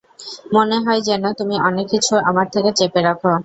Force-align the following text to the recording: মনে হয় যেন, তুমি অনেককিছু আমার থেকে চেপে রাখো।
মনে 0.53 0.77
হয় 0.79 1.01
যেন, 1.01 1.23
তুমি 1.33 1.55
অনেককিছু 1.61 2.13
আমার 2.29 2.47
থেকে 2.53 2.69
চেপে 2.75 3.01
রাখো। 3.01 3.31